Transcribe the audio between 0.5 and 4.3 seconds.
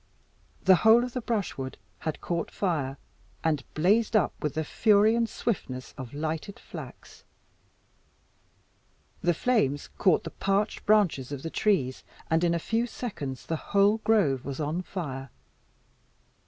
The whole of the brushwood had caught fire, and blazed